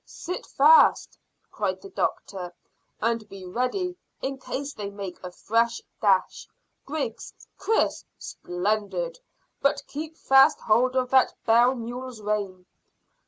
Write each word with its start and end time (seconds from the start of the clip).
"Sit 0.03 0.47
fast," 0.47 1.15
cried 1.51 1.79
the 1.79 1.91
doctor, 1.91 2.51
"and 3.03 3.29
be 3.29 3.45
ready 3.45 3.95
in 4.19 4.39
case 4.39 4.73
they 4.73 4.89
make 4.89 5.19
a 5.23 5.29
fresh 5.31 5.79
dash. 6.01 6.47
Griggs! 6.87 7.35
Chris! 7.55 8.03
splendid; 8.17 9.19
but 9.61 9.83
keep 9.85 10.17
fast 10.17 10.59
hold 10.61 10.95
of 10.95 11.11
that 11.11 11.35
bell 11.45 11.75
mule's 11.75 12.19
rein." 12.19 12.65